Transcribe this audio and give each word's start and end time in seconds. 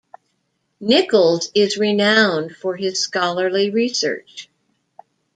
Nichols 0.79 1.51
is 1.53 1.77
renowned 1.77 2.55
for 2.55 2.75
his 2.75 2.99
scholarly 2.99 3.69
research. 3.69 4.49